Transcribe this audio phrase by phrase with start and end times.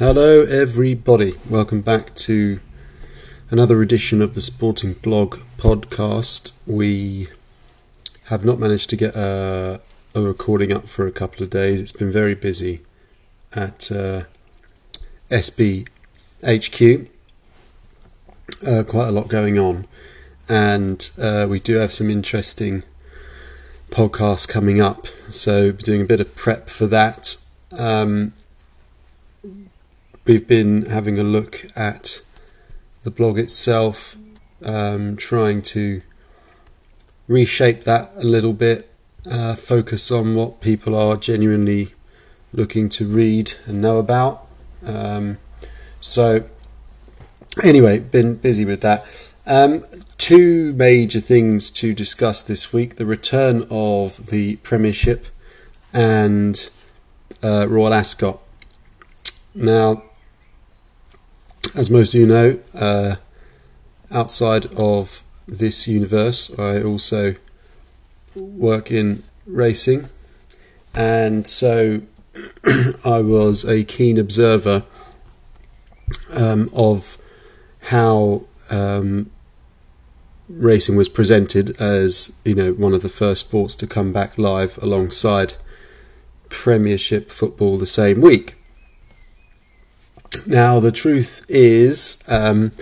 [0.00, 1.34] Hello, everybody.
[1.50, 2.60] Welcome back to
[3.50, 6.54] another edition of the Sporting Blog podcast.
[6.66, 7.28] We
[8.28, 9.82] have not managed to get a,
[10.14, 11.82] a recording up for a couple of days.
[11.82, 12.80] It's been very busy
[13.52, 14.22] at uh,
[15.30, 15.86] SB
[16.42, 17.10] HQ.
[18.66, 19.86] Uh, quite a lot going on,
[20.48, 22.84] and uh, we do have some interesting
[23.90, 25.08] podcasts coming up.
[25.28, 27.36] So, doing a bit of prep for that.
[27.72, 28.32] Um,
[30.30, 32.20] we've been having a look at
[33.02, 34.16] the blog itself,
[34.64, 36.02] um, trying to
[37.26, 38.88] reshape that a little bit,
[39.28, 41.94] uh, focus on what people are genuinely
[42.52, 44.46] looking to read and know about.
[44.86, 45.38] Um,
[46.00, 46.48] so,
[47.64, 49.04] anyway, been busy with that.
[49.48, 49.84] Um,
[50.16, 55.26] two major things to discuss this week the return of the Premiership
[55.92, 56.70] and
[57.42, 58.38] uh, Royal Ascot.
[59.56, 60.04] Now,
[61.74, 63.16] as most of you know, uh,
[64.10, 67.34] outside of this universe, I also
[68.34, 70.08] work in racing,
[70.94, 72.02] and so
[73.04, 74.84] I was a keen observer
[76.32, 77.18] um, of
[77.82, 79.30] how um,
[80.48, 84.78] racing was presented as you know one of the first sports to come back live
[84.82, 85.54] alongside
[86.48, 88.56] Premiership football the same week.
[90.46, 92.72] Now, the truth is, um,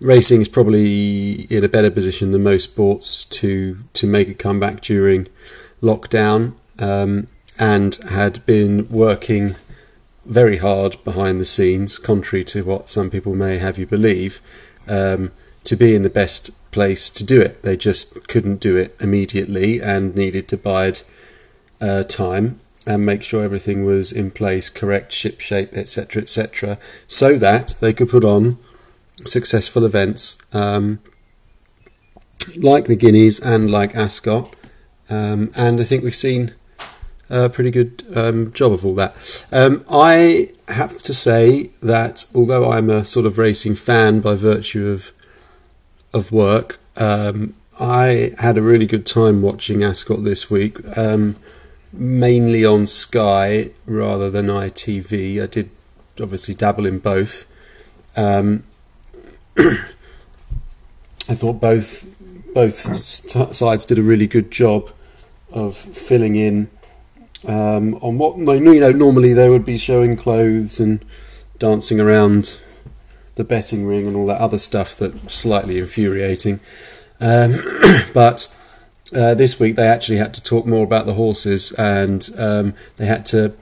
[0.00, 4.80] racing is probably in a better position than most sports to to make a comeback
[4.80, 5.26] during
[5.82, 7.28] lockdown, um,
[7.58, 9.56] and had been working
[10.26, 14.40] very hard behind the scenes, contrary to what some people may have you believe,
[14.86, 15.32] um,
[15.64, 17.62] to be in the best place to do it.
[17.62, 21.00] They just couldn't do it immediately and needed to bide
[21.80, 27.36] uh, time and make sure everything was in place, correct ship shape, etc., etc., so
[27.36, 28.56] that they could put on
[29.26, 30.98] successful events um,
[32.56, 34.56] like the Guineas and like Ascot.
[35.10, 36.54] Um, and I think we've seen
[37.28, 39.46] a pretty good um, job of all that.
[39.52, 44.88] Um, I have to say that although I'm a sort of racing fan by virtue
[44.88, 45.12] of
[46.14, 50.78] of work, um, I had a really good time watching Ascot this week.
[50.96, 51.36] Um,
[51.92, 55.42] mainly on Sky rather than ITV.
[55.42, 55.70] I did
[56.20, 57.46] obviously dabble in both.
[58.16, 58.64] Um,
[59.58, 62.06] I thought both
[62.54, 62.74] both
[63.54, 64.90] sides did a really good job
[65.52, 66.68] of filling in
[67.46, 68.92] um, on what you know.
[68.92, 71.04] Normally they would be showing clothes and
[71.58, 72.60] dancing around
[73.34, 76.60] the betting ring and all that other stuff that's slightly infuriating.
[77.20, 77.62] Um,
[78.14, 78.54] but
[79.14, 83.06] uh, this week they actually had to talk more about the horses and um, they
[83.06, 83.54] had to,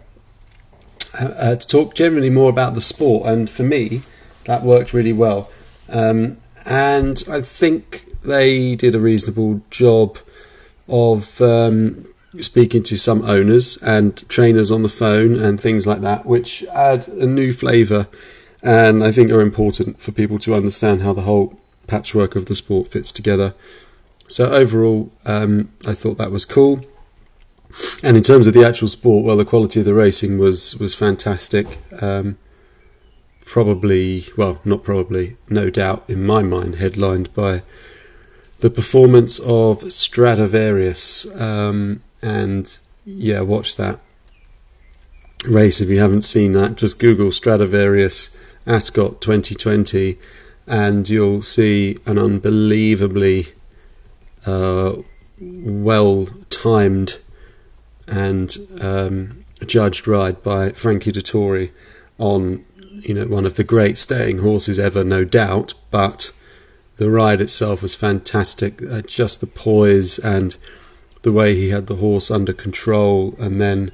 [1.19, 3.27] uh, to talk generally more about the sport.
[3.27, 4.03] And for me,
[4.45, 5.51] that worked really well.
[5.89, 10.19] Um, and I think they did a reasonable job
[10.89, 12.07] of um,
[12.41, 17.09] speaking to some owners and trainers on the phone and things like that, which add
[17.09, 18.09] a new flavour
[18.63, 22.55] and I think are important for people to understand how the whole patchwork of the
[22.55, 23.55] sport fits together.
[24.29, 26.85] So overall, um, I thought that was cool.
[28.03, 30.95] And in terms of the actual sport, well, the quality of the racing was was
[30.95, 31.79] fantastic.
[32.01, 32.39] Um,
[33.45, 37.63] probably, well, not probably, no doubt, in my mind, headlined by
[38.59, 41.27] the performance of Stradivarius.
[41.41, 44.01] Um, and yeah, watch that
[45.45, 46.77] race if you haven't seen that.
[46.77, 48.37] Just Google Stradivarius
[48.67, 50.19] Ascot 2020,
[50.67, 53.49] and you'll see an unbelievably
[54.47, 54.95] uh,
[55.41, 57.19] well timed
[58.09, 61.71] and um, judged ride by Frankie Dettori
[62.19, 65.75] on you know one of the great staying horses ever, no doubt.
[65.91, 66.33] But
[66.97, 68.83] the ride itself was fantastic.
[68.83, 70.57] Uh, just the poise and
[71.23, 73.91] the way he had the horse under control, and then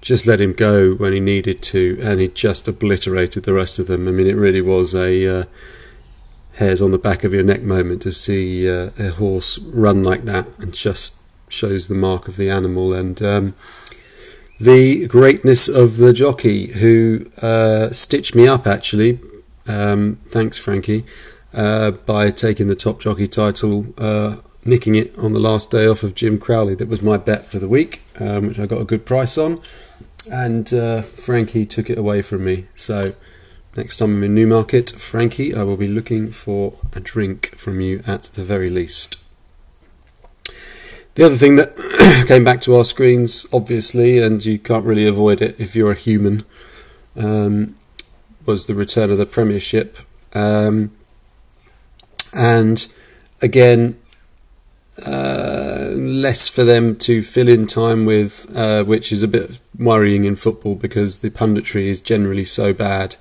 [0.00, 3.86] just let him go when he needed to, and he just obliterated the rest of
[3.86, 4.08] them.
[4.08, 5.44] I mean, it really was a uh,
[6.60, 10.26] hairs on the back of your neck moment to see uh, a horse run like
[10.26, 13.54] that and just shows the mark of the animal and um,
[14.60, 19.18] the greatness of the jockey who uh, stitched me up actually.
[19.66, 21.06] Um, thanks, Frankie,
[21.54, 26.02] uh, by taking the top jockey title, uh, nicking it on the last day off
[26.02, 26.74] of Jim Crowley.
[26.74, 29.62] That was my bet for the week, um, which I got a good price on.
[30.30, 32.66] And uh, Frankie took it away from me.
[32.74, 33.14] So
[33.76, 38.02] Next time I'm in Newmarket, Frankie, I will be looking for a drink from you
[38.04, 39.22] at the very least.
[41.14, 41.76] The other thing that
[42.26, 45.94] came back to our screens, obviously, and you can't really avoid it if you're a
[45.94, 46.44] human,
[47.16, 47.76] um,
[48.44, 49.98] was the return of the Premiership,
[50.34, 50.90] um,
[52.32, 52.92] and
[53.40, 54.00] again,
[55.06, 60.24] uh, less for them to fill in time with, uh, which is a bit worrying
[60.24, 63.16] in football because the punditry is generally so bad,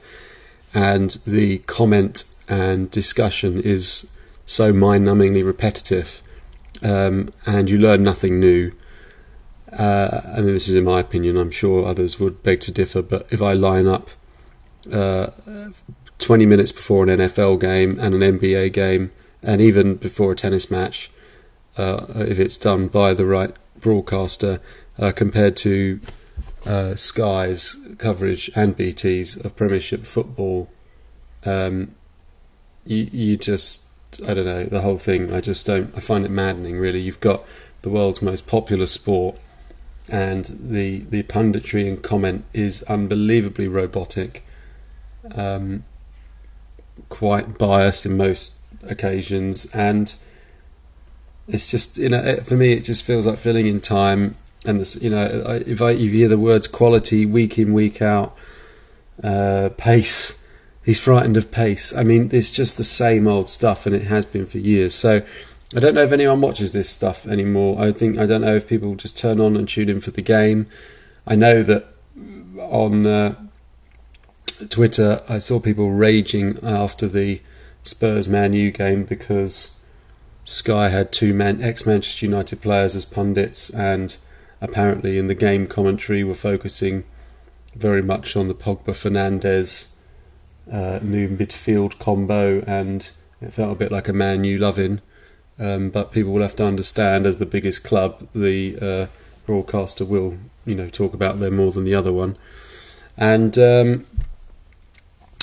[0.73, 4.11] and the comment and discussion is
[4.45, 6.21] so mind-numbingly repetitive,
[6.81, 8.71] um, and you learn nothing new.
[9.71, 11.37] Uh, and this is in my opinion.
[11.37, 14.09] I'm sure others would beg to differ, but if I line up
[14.91, 15.27] uh,
[16.17, 19.11] 20 minutes before an NFL game and an NBA game,
[19.45, 21.11] and even before a tennis match,
[21.77, 24.59] uh, if it's done by the right broadcaster,
[24.97, 25.99] uh, compared to
[26.65, 30.69] uh, Sky's coverage and BT's of Premiership football,
[31.45, 31.95] um,
[32.85, 33.89] you you just
[34.27, 35.33] I don't know the whole thing.
[35.33, 35.95] I just don't.
[35.95, 36.79] I find it maddening.
[36.79, 37.45] Really, you've got
[37.81, 39.37] the world's most popular sport,
[40.11, 44.43] and the the punditry and comment is unbelievably robotic,
[45.35, 45.85] um,
[47.07, 50.15] quite biased in most occasions, and
[51.47, 54.35] it's just you know for me it just feels like filling in time.
[54.65, 55.25] And this, you know,
[55.65, 58.35] if I you hear the words quality week in week out,
[59.23, 60.39] uh, pace
[60.89, 61.95] he's frightened of pace.
[61.95, 64.95] I mean, it's just the same old stuff, and it has been for years.
[64.95, 65.21] So
[65.75, 67.79] I don't know if anyone watches this stuff anymore.
[67.79, 70.23] I think I don't know if people just turn on and tune in for the
[70.23, 70.65] game.
[71.27, 71.85] I know that
[72.57, 73.35] on uh,
[74.69, 77.41] Twitter, I saw people raging after the
[77.83, 79.81] Spurs Man U game because
[80.43, 84.17] Sky had two man ex Manchester United players as pundits, and
[84.61, 87.03] apparently in the game commentary were focusing
[87.75, 89.95] very much on the Pogba Fernandes
[90.71, 93.09] uh, new midfield combo, and
[93.41, 95.01] it felt a bit like a Man U loving.
[95.57, 99.07] Um, but people will have to understand, as the biggest club, the uh,
[99.45, 102.37] broadcaster will, you know, talk about them more than the other one,
[103.17, 104.05] and um,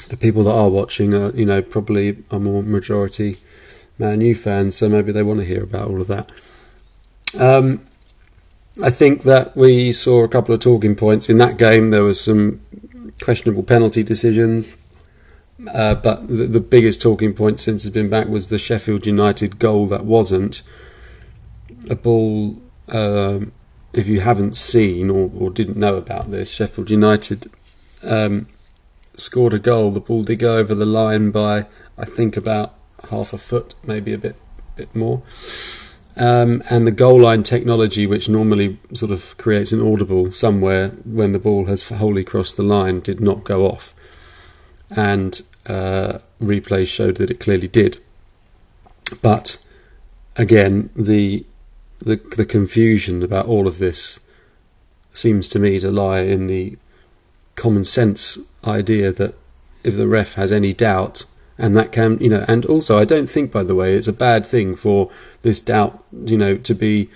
[0.08, 3.36] the people that are watching are, you know, probably a more majority
[3.98, 6.30] Man U fans, so maybe they want to hear about all of that.
[7.38, 7.85] Um,
[8.82, 11.90] I think that we saw a couple of talking points in that game.
[11.90, 12.60] There was some
[13.22, 14.76] questionable penalty decisions.
[15.72, 19.58] Uh, but the, the, biggest talking point since he's been back was the Sheffield United
[19.58, 20.62] goal that wasn't
[21.88, 22.60] a ball.
[22.88, 23.52] Um,
[23.94, 27.46] if you haven't seen or, or, didn't know about this, Sheffield United
[28.04, 28.46] um,
[29.16, 29.90] scored a goal.
[29.90, 31.64] The ball did go over the line by,
[31.96, 32.74] I think, about
[33.08, 34.36] half a foot, maybe a bit,
[34.76, 35.22] bit more.
[36.18, 41.32] Um, and the goal line technology, which normally sort of creates an audible somewhere when
[41.32, 43.94] the ball has wholly crossed the line, did not go off
[44.90, 47.98] and uh, replays showed that it clearly did.
[49.22, 49.64] But
[50.36, 51.44] again, the,
[51.98, 54.20] the the confusion about all of this
[55.12, 56.76] seems to me to lie in the
[57.54, 59.34] common sense idea that
[59.82, 61.24] if the ref has any doubt,
[61.58, 64.12] and that can you know, and also I don't think, by the way, it's a
[64.12, 65.10] bad thing for
[65.42, 67.08] this doubt you know to be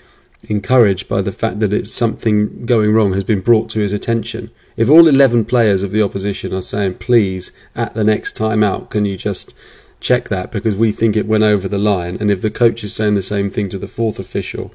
[0.48, 4.50] encouraged by the fact that it's something going wrong has been brought to his attention.
[4.76, 8.90] If all 11 players of the opposition are saying, please, at the next time out,
[8.90, 9.54] can you just
[10.00, 12.94] check that because we think it went over the line, and if the coach is
[12.94, 14.72] saying the same thing to the fourth official,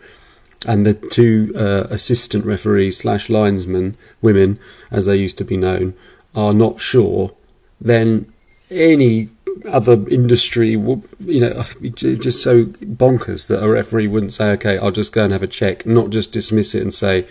[0.68, 4.60] and the two uh, assistant referees slash linesmen, women
[4.92, 5.94] as they used to be known,
[6.36, 7.34] are not sure,
[7.80, 8.32] then
[8.70, 9.30] any
[9.70, 15.14] other industry you know, just so bonkers that a referee wouldn't say, okay, I'll just
[15.14, 17.28] go and have a check, not just dismiss it and say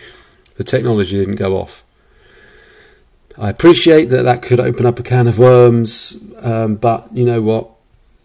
[0.56, 1.84] the technology didn't go off.
[3.36, 7.42] I appreciate that that could open up a can of worms, um, but you know
[7.42, 7.70] what?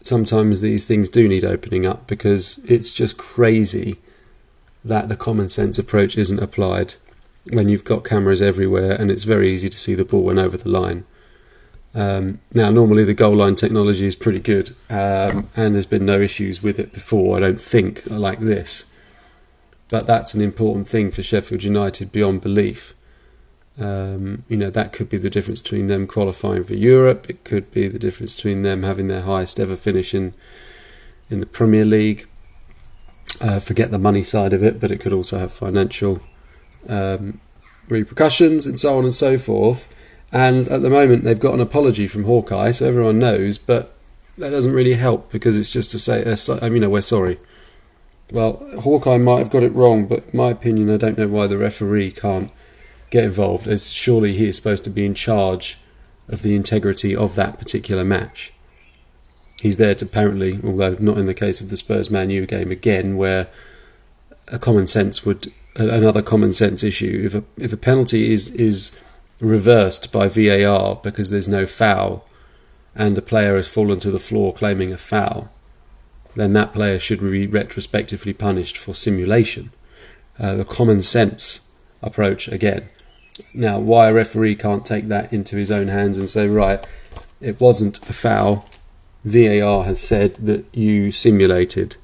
[0.01, 3.97] Sometimes these things do need opening up because it's just crazy
[4.85, 6.95] that the common sense approach isn't applied
[7.51, 10.57] when you've got cameras everywhere and it's very easy to see the ball went over
[10.57, 11.05] the line.
[11.95, 16.19] Um, now, normally the goal line technology is pretty good, um, and there's been no
[16.19, 18.91] issues with it before, I don't think, like this.
[19.89, 22.93] But that's an important thing for Sheffield United beyond belief.
[23.79, 27.27] Um, you know, that could be the difference between them qualifying for Europe.
[27.29, 30.33] It could be the difference between them having their highest ever finish in,
[31.29, 32.27] in the Premier League.
[33.41, 36.19] Uh, forget the money side of it, but it could also have financial
[36.87, 37.39] um,
[37.87, 39.95] repercussions and so on and so forth.
[40.31, 43.95] And at the moment, they've got an apology from Hawkeye, so everyone knows, but
[44.37, 47.39] that doesn't really help because it's just to say, uh, mean, no, we're sorry.
[48.31, 51.57] Well, Hawkeye might have got it wrong, but my opinion, I don't know why the
[51.57, 52.51] referee can't
[53.09, 55.79] get involved, as surely he is supposed to be in charge
[56.27, 58.53] of the integrity of that particular match.
[59.61, 62.71] He's there to apparently, although not in the case of the Spurs Man U game
[62.71, 63.47] again, where
[64.47, 67.23] a common sense would another common sense issue.
[67.25, 68.97] If a if a penalty is is
[69.39, 72.25] reversed by VAR because there's no foul
[72.95, 75.49] and a player has fallen to the floor claiming a foul,
[76.35, 79.71] then that player should be retrospectively punished for simulation.
[80.37, 81.69] Uh, the common sense
[82.01, 82.89] approach again.
[83.53, 86.85] Now, why a referee can't take that into his own hands and say, right,
[87.39, 88.65] it wasn't a foul,
[89.23, 91.95] VAR has said that you simulated.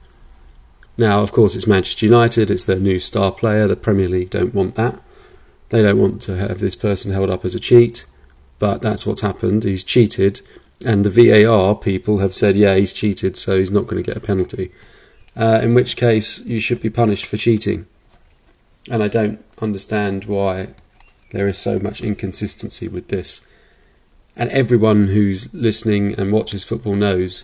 [0.98, 3.68] Now, of course, it's Manchester United, it's their new star player.
[3.68, 5.02] The Premier League don't want that.
[5.70, 8.06] They don't want to have this person held up as a cheat,
[8.60, 9.64] but that's what's happened.
[9.64, 10.42] He's cheated,
[10.86, 14.18] and the VAR people have said, yeah, he's cheated, so he's not going to get
[14.18, 14.72] a penalty.
[15.36, 17.88] Uh, in which case, you should be punished for cheating.
[18.90, 20.70] And I don't understand why
[21.32, 23.48] there is so much inconsistency with this.
[24.36, 27.44] And everyone who's listening and watches football knows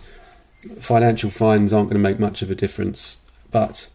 [0.80, 3.28] financial fines aren't going to make much of a difference.
[3.50, 3.88] But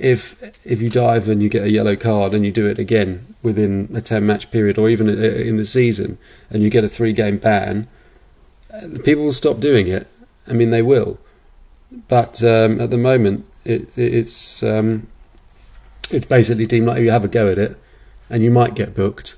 [0.00, 3.34] if if you dive and you get a yellow card and you do it again
[3.42, 7.12] within a 10 match period or even in the season and you get a three
[7.12, 7.86] game ban,
[9.04, 10.06] people will stop doing it.
[10.48, 11.18] I mean, they will.
[12.08, 15.08] But um, at the moment, it, it's um,
[16.10, 17.76] it's basically deemed like you have a go at it,
[18.28, 19.36] and you might get booked.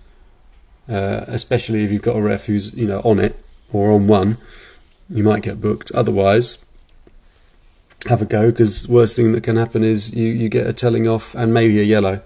[0.89, 3.43] Uh, especially if you've got a ref who's you know on it
[3.73, 4.37] or on one,
[5.09, 5.91] you might get booked.
[5.93, 6.67] Otherwise,
[8.09, 11.07] have a go because worst thing that can happen is you, you get a telling
[11.07, 12.21] off and maybe a yellow.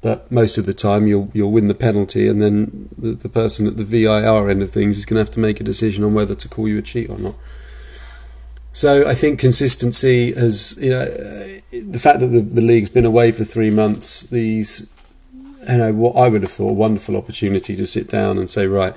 [0.00, 3.68] But most of the time, you'll you'll win the penalty, and then the, the person
[3.68, 6.12] at the VIR end of things is going to have to make a decision on
[6.12, 7.36] whether to call you a cheat or not.
[8.72, 11.04] So I think consistency has, you know,
[11.70, 14.92] the fact that the, the league's been away for three months, these,
[15.68, 18.66] you know, what I would have thought a wonderful opportunity to sit down and say,
[18.66, 18.94] right,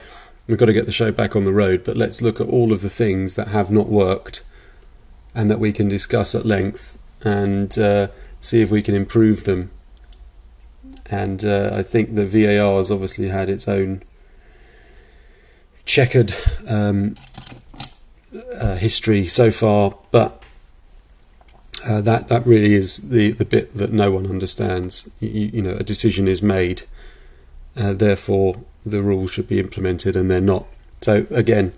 [0.47, 2.71] we've got to get the show back on the road, but let's look at all
[2.71, 4.43] of the things that have not worked
[5.35, 8.07] and that we can discuss at length and uh,
[8.39, 9.69] see if we can improve them.
[11.07, 14.01] And uh, I think the VAR has obviously had its own
[15.85, 16.33] checkered
[16.67, 17.15] um,
[18.59, 20.41] uh, history so far, but
[21.85, 25.11] uh, that that really is the, the bit that no one understands.
[25.19, 26.83] You, you know, a decision is made,
[27.77, 30.65] uh, therefore the rules should be implemented, and they're not.
[31.01, 31.73] So again,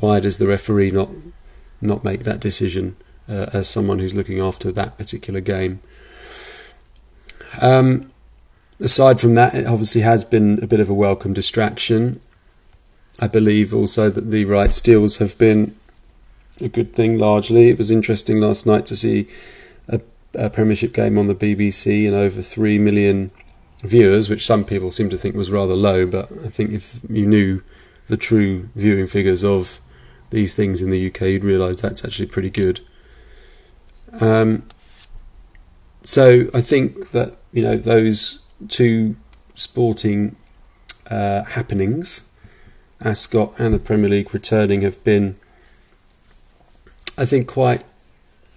[0.00, 1.08] why does the referee not
[1.80, 2.96] not make that decision
[3.28, 5.80] uh, as someone who's looking after that particular game?
[7.60, 8.10] Um,
[8.80, 12.20] aside from that, it obviously has been a bit of a welcome distraction.
[13.20, 15.74] I believe also that the rights deals have been
[16.60, 17.68] a good thing largely.
[17.68, 19.28] It was interesting last night to see
[19.88, 20.00] a,
[20.34, 23.30] a Premiership game on the BBC and over 3 million
[23.82, 27.26] viewers, which some people seem to think was rather low, but I think if you
[27.26, 27.62] knew
[28.08, 29.80] the true viewing figures of
[30.30, 32.80] these things in the UK, you'd realise that's actually pretty good.
[34.20, 34.64] Um,
[36.02, 39.16] so I think that you know those two
[39.54, 40.36] sporting
[41.10, 42.30] uh, happenings,
[43.00, 45.36] Ascot and the Premier League returning, have been
[47.18, 47.84] I think quite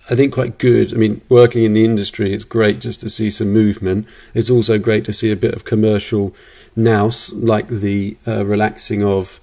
[0.09, 0.93] I think quite good.
[0.93, 4.07] I mean, working in the industry, it's great just to see some movement.
[4.33, 6.35] It's also great to see a bit of commercial
[6.75, 9.39] nous, like the uh, relaxing of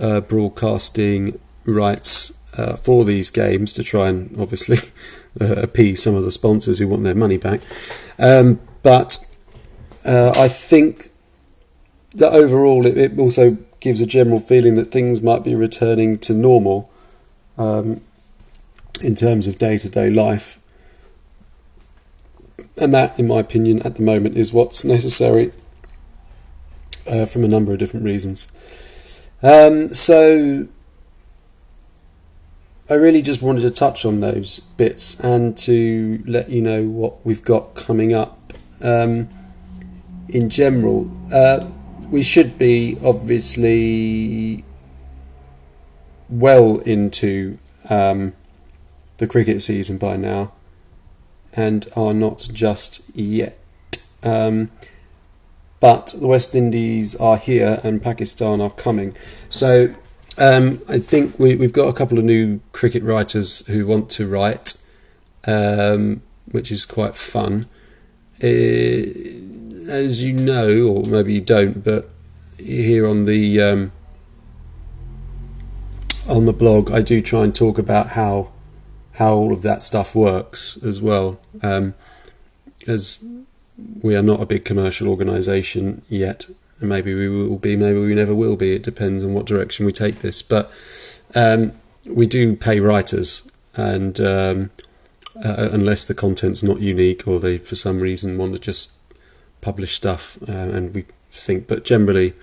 [0.00, 1.38] uh, broadcasting
[1.72, 4.78] rights uh, for these games to try and obviously
[5.40, 7.60] uh, appease some of the sponsors who want their money back.
[8.18, 9.24] Um, but
[10.04, 11.10] uh, I think
[12.14, 16.34] that overall, it, it, also gives a general feeling that things might be returning to
[16.34, 16.90] normal.
[17.56, 18.00] Um,
[19.02, 20.58] in terms of day to day life.
[22.76, 25.52] And that, in my opinion, at the moment is what's necessary
[27.06, 29.28] uh, from a number of different reasons.
[29.42, 30.68] Um, so,
[32.90, 37.24] I really just wanted to touch on those bits and to let you know what
[37.24, 38.52] we've got coming up.
[38.82, 39.28] Um,
[40.28, 41.64] in general, uh,
[42.10, 44.64] we should be obviously
[46.28, 48.32] well into um,
[49.18, 50.52] the cricket season by now
[51.52, 53.56] and are not just yet.
[54.24, 54.72] Um,
[55.78, 59.16] but the West Indies are here and Pakistan are coming.
[59.48, 59.94] So
[60.38, 64.26] um, I think we, have got a couple of new cricket writers who want to
[64.26, 64.80] write,
[65.46, 67.68] um, which is quite fun.
[68.42, 68.46] Uh,
[69.88, 72.08] as you know, or maybe you don't, but
[72.58, 73.92] here on the um,
[76.28, 78.50] on the blog, I do try and talk about how
[79.14, 81.40] how all of that stuff works as well.
[81.62, 81.94] Um,
[82.86, 83.24] as
[84.00, 86.46] we are not a big commercial organisation yet,
[86.80, 88.74] and maybe we will be, maybe we never will be.
[88.74, 90.42] It depends on what direction we take this.
[90.42, 90.70] But
[91.34, 91.72] um,
[92.06, 94.70] we do pay writers, and um,
[95.44, 98.96] uh, unless the content's not unique or they, for some reason, want to just
[99.60, 102.34] publish stuff, uh, and we think, but generally,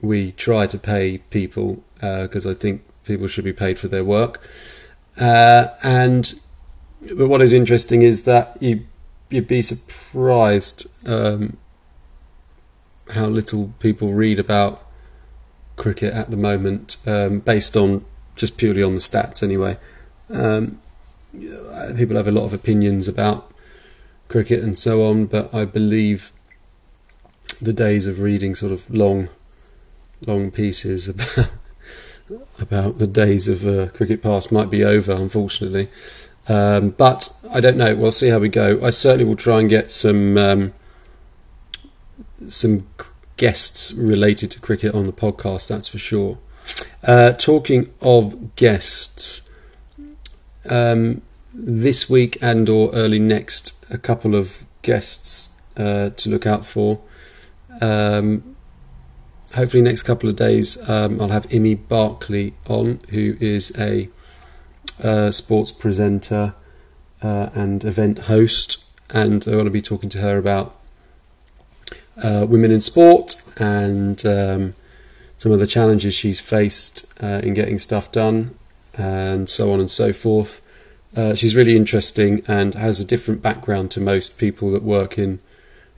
[0.00, 4.04] we try to pay people because uh, I think people should be paid for their
[4.04, 4.40] work.
[5.18, 6.34] Uh, and
[7.16, 8.84] but what is interesting is that you
[9.30, 11.56] you'd be surprised um,
[13.14, 14.82] how little people read about
[15.76, 19.76] cricket at the moment, um, based on just purely on the stats anyway.
[20.30, 20.80] Um,
[21.96, 23.52] people have a lot of opinions about
[24.28, 26.32] cricket and so on, but I believe
[27.60, 29.28] the days of reading sort of long,
[30.26, 31.50] long pieces about
[32.60, 35.88] about the days of uh, cricket past might be over, unfortunately.
[36.48, 37.94] Um, but I don't know.
[37.94, 38.84] We'll see how we go.
[38.84, 40.74] I certainly will try and get some um,
[42.48, 42.86] some
[43.36, 45.68] guests related to cricket on the podcast.
[45.68, 46.38] That's for sure.
[47.02, 49.50] Uh, talking of guests,
[50.68, 51.22] um,
[51.54, 57.00] this week and or early next, a couple of guests uh, to look out for.
[57.80, 58.56] Um,
[59.54, 64.08] hopefully, next couple of days, um, I'll have Immy Barclay on, who is a
[65.02, 66.54] uh, sports presenter
[67.22, 70.78] uh, and event host, and I want to be talking to her about
[72.22, 74.74] uh, women in sport and um,
[75.38, 78.54] some of the challenges she's faced uh, in getting stuff done,
[78.94, 80.60] and so on and so forth.
[81.16, 85.40] Uh, she's really interesting and has a different background to most people that work in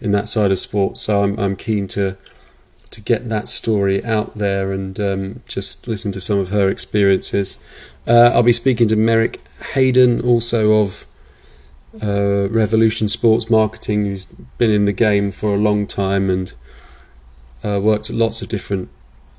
[0.00, 0.98] in that side of sport.
[0.98, 2.16] So I'm I'm keen to
[2.90, 7.58] to get that story out there and um, just listen to some of her experiences.
[8.06, 9.40] Uh, I'll be speaking to Merrick
[9.74, 11.06] Haydon, also of
[12.02, 16.52] uh, Revolution Sports Marketing, who's been in the game for a long time and
[17.64, 18.88] uh, worked at lots of different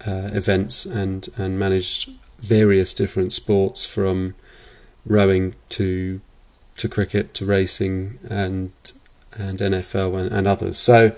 [0.06, 4.36] uh, events and, and managed various different sports from
[5.06, 6.22] rowing to
[6.78, 8.72] to cricket to racing and
[9.34, 10.78] and NFL and, and others.
[10.78, 11.16] So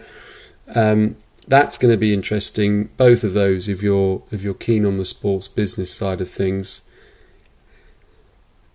[0.76, 1.16] um,
[1.48, 2.86] that's going to be interesting.
[2.98, 6.90] Both of those, if you're if you're keen on the sports business side of things,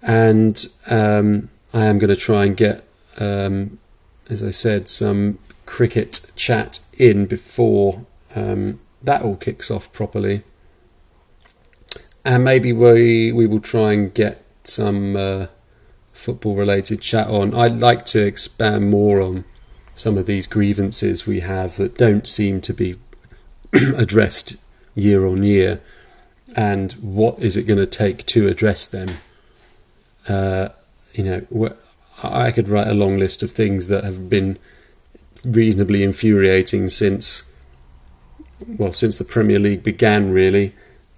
[0.02, 3.78] and um, I am going to try and get, um,
[4.30, 10.42] as I said, some cricket chat in before um, that all kicks off properly,
[12.24, 15.48] and maybe we we will try and get some uh,
[16.14, 17.54] football related chat on.
[17.54, 19.44] I'd like to expand more on
[19.94, 22.96] some of these grievances we have that don't seem to be
[23.74, 24.56] addressed
[24.94, 25.82] year on year,
[26.56, 29.08] and what is it going to take to address them?
[30.26, 30.70] Uh,
[31.16, 31.76] you know,
[32.22, 34.58] I could write a long list of things that have been
[35.44, 37.54] reasonably infuriating since,
[38.66, 40.30] well, since the Premier League began.
[40.30, 40.74] Really,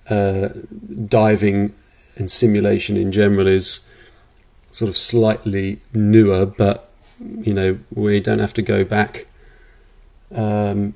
[0.09, 0.51] uh,
[1.07, 1.75] diving
[2.17, 3.89] and simulation in general is
[4.71, 6.91] sort of slightly newer, but
[7.41, 9.27] you know, we don't have to go back
[10.33, 10.95] um,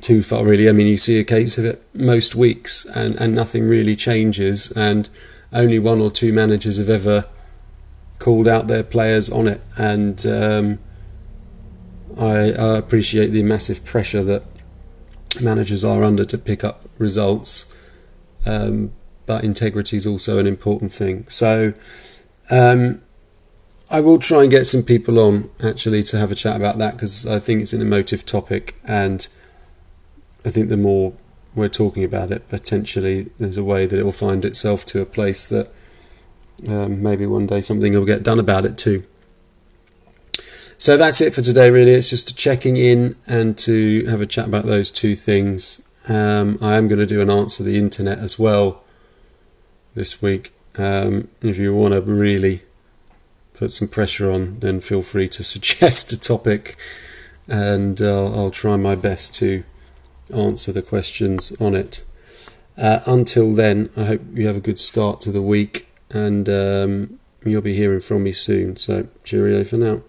[0.00, 0.68] too far, really.
[0.68, 4.70] I mean, you see a case of it most weeks, and, and nothing really changes,
[4.72, 5.08] and
[5.52, 7.26] only one or two managers have ever
[8.18, 10.78] called out their players on it, and um,
[12.18, 14.44] I, I appreciate the massive pressure that
[15.40, 17.74] managers are under to pick up results.
[18.46, 18.92] Um,
[19.26, 21.24] but integrity is also an important thing.
[21.28, 21.72] So,
[22.50, 23.00] um,
[23.88, 26.94] I will try and get some people on actually to have a chat about that
[26.94, 29.26] because I think it's an emotive topic, and
[30.44, 31.12] I think the more
[31.54, 35.06] we're talking about it, potentially there's a way that it will find itself to a
[35.06, 35.72] place that
[36.68, 39.04] um, maybe one day something will get done about it too.
[40.78, 41.70] So that's it for today.
[41.70, 45.86] Really, it's just checking in and to have a chat about those two things.
[46.08, 48.82] Um, I am going to do an answer the internet as well
[49.94, 50.54] this week.
[50.78, 52.62] Um, if you want to really
[53.52, 56.78] put some pressure on, then feel free to suggest a topic,
[57.46, 59.64] and uh, I'll try my best to
[60.32, 62.04] answer the questions on it.
[62.76, 67.18] Uh, until then, I hope you have a good start to the week, and um,
[67.44, 68.76] you'll be hearing from me soon.
[68.76, 70.02] So, cheerio for now.